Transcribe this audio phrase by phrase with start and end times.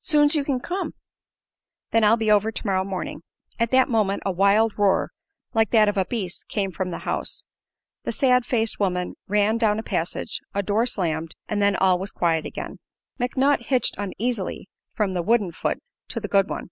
[0.00, 0.94] "Soon's you kin come."
[1.90, 3.20] "Then I'll be over tomorrow morning."
[3.58, 5.10] At that moment a wild roar,
[5.52, 7.44] like that of a beast, came from the house.
[8.04, 12.10] The sad faced woman ran down a passage; a door slammed, and then all was
[12.10, 12.78] quiet again.
[13.20, 16.70] McNutt hitched uneasily from the wooden foot to the good one.